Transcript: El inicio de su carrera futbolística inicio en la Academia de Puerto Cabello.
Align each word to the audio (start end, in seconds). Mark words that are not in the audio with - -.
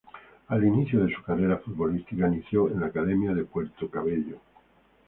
El 0.49 0.63
inicio 0.63 1.05
de 1.05 1.13
su 1.13 1.21
carrera 1.21 1.57
futbolística 1.59 2.27
inicio 2.27 2.71
en 2.71 2.79
la 2.79 2.87
Academia 2.87 3.35
de 3.35 3.45
Puerto 3.45 3.87
Cabello. 3.87 4.39